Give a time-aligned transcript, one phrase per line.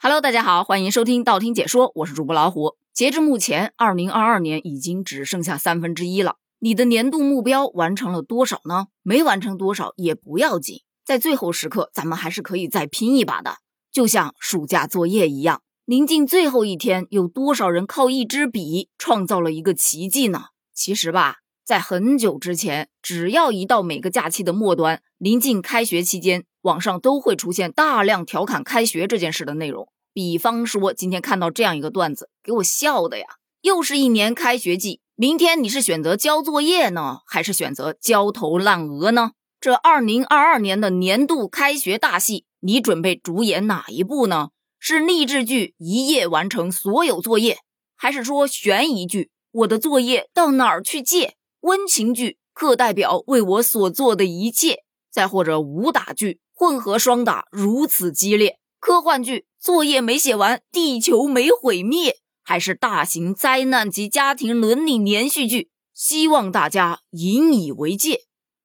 [0.00, 2.76] Hello，大家好，欢迎收听道听解说，我是主播老虎。
[2.94, 6.36] 截至目前，二零二二年已经只剩下三分之一了。
[6.60, 8.86] 你的年度目标完成了多少呢？
[9.02, 13.56] 没完成多少也不要紧，在最后时刻，咱们还是可以再拼一把的。
[13.90, 20.44] 就像暑假作业一样，临近最后一天，有多少人靠一支笔创造了一个奇迹呢？
[20.72, 21.38] 其实吧，
[21.68, 26.46] 在很久之前，只要一到每个假期的末端，临近开学期间。
[26.62, 33.26] 网上都会出现大量调侃开学这件事的内容，比方说今天看到这样一个段子，给我笑的呀！
[33.60, 39.32] 又是一年开学季，明天你是选择交作业呢，还是选择焦头烂额呢？
[39.60, 44.48] 这二零二二年的年度开学大戏，你准备主演哪一部呢？
[44.78, 47.58] 是励志剧一夜完成所有作业，
[47.94, 51.34] 还是说悬疑剧我的作业到哪儿去借？
[51.60, 56.40] 温情剧课代表为我所做的一切，再或者武打剧？
[56.54, 65.70] 混合双打如此激烈，科幻剧作业没写完，地球没毁灭，还是大型灾难级家庭伦理连续剧？
[65.94, 68.22] 希望大家引以为戒。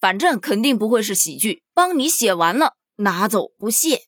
[0.00, 4.04] 反正肯定不会是喜剧，帮你写完了拿走不谢。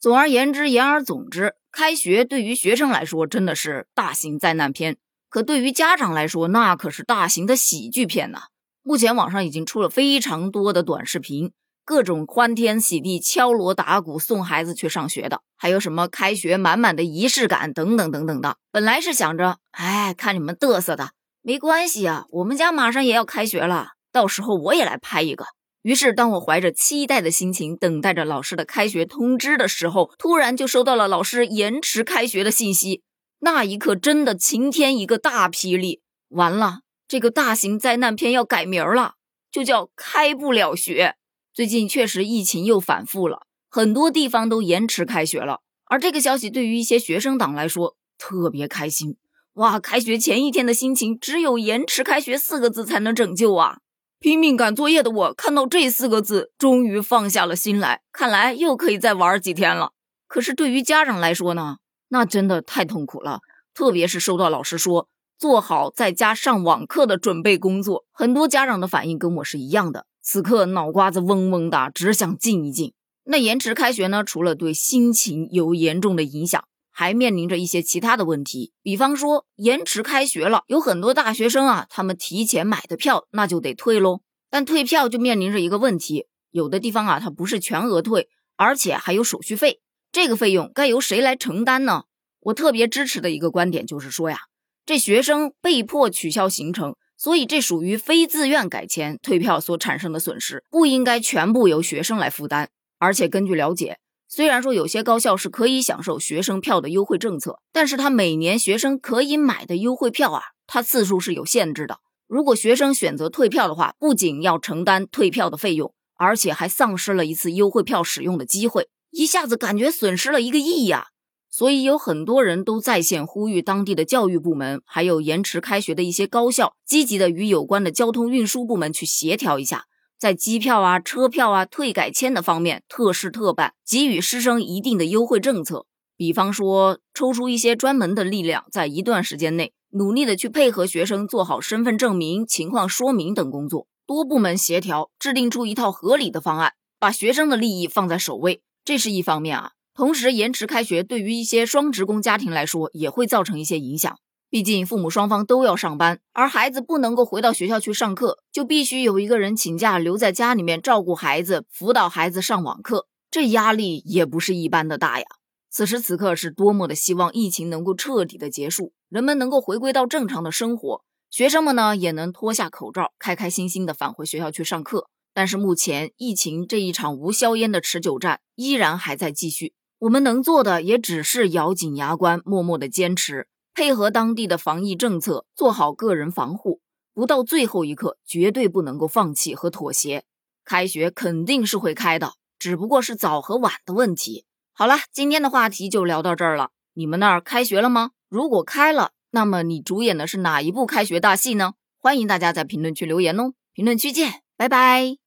[0.00, 4.96] 总而言之，言而总之，开学对于学生来说真的是大型灾难片，
[5.32, 8.42] 可对于家长来说，那可是大型的喜剧片呐。
[8.82, 11.52] 目前网上已经出了非常多的短视频。
[11.86, 18.58] 各种欢天喜地、敲锣打鼓送孩子去上学的，还有什么开学满满的仪式感等等等等的。
[18.70, 25.46] 本来是想着，哎，看你们嘚瑟的，没关系啊，我们家马上也要开学了，到时候我也来拍一个。
[25.80, 33.02] 于是，当我怀着期待的心情等待着老师的开学通知的时候，突然就收到了老师延迟开学的信息。
[33.44, 39.14] 那一刻，真的晴天一个大霹雳，完了，这个大型灾难片要改名了，
[39.50, 41.16] 就叫开不了学。
[41.52, 45.58] 最近确实疫情又反复了，很多地方都延迟开学了。
[45.86, 49.16] 而这个消息对于一些学生党来说特别开心
[49.54, 49.80] 哇！
[49.80, 53.78] 开学前一天的心情，只有延迟开学四个字才能拯救啊！
[54.20, 59.90] 拼命赶作业的我看到这四个字，终于放下了心来，看来又可以再玩几天了。
[60.28, 61.78] 可是对于家长来说呢，
[62.12, 63.40] 那真的太痛苦了，
[63.72, 65.08] 特别是收到老师说
[65.38, 70.04] 做好在家上网课的准备工作，很多家长的反应跟我是一样的。
[70.20, 72.92] 此刻脑瓜子嗡嗡的，只想静一静。
[73.24, 74.22] 那延迟开学呢？
[74.22, 78.74] 除了对心情有严重的影响，还面临着一些其他的问题。
[78.82, 84.20] 比方说，延迟开学了，有很多大学生啊，他们提前买的票，那就得退喽。
[84.50, 89.80] 但退票就面临着一个问题，有的地方啊，它不是全额退，而且还有手续费。
[90.12, 92.04] 这个费用该由谁来承担呢？
[92.40, 94.40] 我特别支持的一个观点就是说呀，
[94.86, 96.94] 这学生被迫取消行程。
[97.16, 102.68] 所以这属于非自愿改签退票所产生的损失，不应该全部由学生来负担。
[102.98, 112.00] 而且根据了解，虽然说有些高校是可以享受学生票的优惠政策，但是他每年学生可以买的优惠票啊，它次数是有限制的。
[112.26, 121.06] 如果学生选择退票的话，不仅要承担退票的费用，而且还丧失了一次优惠票使用的机会，一下子感觉损失了一个亿呀。
[121.48, 129.84] 所以有很多人都在线呼吁当地的教育部门，还有延迟开学的一些高校，积极的与有关的交通运输部门去协调一下，
[130.18, 135.84] 在机票啊、车票啊、退改签的方面特事特办，给予师生一定的优惠政策。
[136.16, 149.72] 比方说，抽出一些专门的力量，在一段时间内努力的去配合学生做好身份证明、情况说明等工作，多部门协调，制定出一套合理的方案，把学生的利益放在首位，这是一方面啊。
[149.94, 154.18] 同时，延迟开学对于一些双职工家庭来说也会造成一些影响。
[154.48, 165.26] 毕竟父母双方都要上班，而孩子不能够回到学校去上课，就必须有一个人请假留在家里面照顾孩子、辅导孩子上网课，这压力也不是一般的大呀。
[165.70, 175.08] 此时此刻是多么的希望疫情能够彻底的结束，人们能够回归到正常的生活，学生们呢也能脱下口罩，开开心心的返回学校去上课。
[175.34, 179.74] 但是目前疫情这一场无硝烟的持久战依然还在继续。
[180.00, 186.80] 我们能做的也只是咬紧牙关，默默的坚持，配合当地的防疫政策，做好个人防护，
[187.14, 190.24] 不到最后一刻，绝对不能够放弃和妥协。
[190.64, 194.44] 开学肯定是会开的，只不过是早和晚的问题。
[194.72, 196.70] 好了，今天的话题就聊到这儿了。
[196.94, 198.10] 你们那儿开学了吗？
[198.28, 201.74] 如果开了，那么你主演的是哪一部开学大戏呢？
[201.98, 203.52] 欢迎大家在评论区留言哦。
[203.72, 205.21] 评论区见，拜拜。